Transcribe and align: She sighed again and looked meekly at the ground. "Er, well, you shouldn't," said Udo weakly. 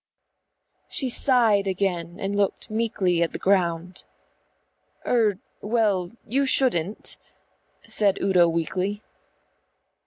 She 0.89 1.11
sighed 1.11 1.67
again 1.67 2.17
and 2.19 2.35
looked 2.35 2.71
meekly 2.71 3.21
at 3.21 3.33
the 3.33 3.37
ground. 3.37 4.05
"Er, 5.05 5.37
well, 5.61 6.09
you 6.25 6.47
shouldn't," 6.47 7.17
said 7.83 8.17
Udo 8.19 8.49
weakly. 8.49 9.03